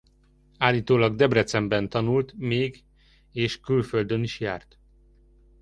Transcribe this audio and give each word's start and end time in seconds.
Állítólag 0.57 1.15
Debrecenben 1.15 1.89
tanult 1.89 2.33
még 2.37 2.83
és 3.31 3.59
külföldön 3.59 4.23
is 4.23 4.39
járt. 4.39 4.79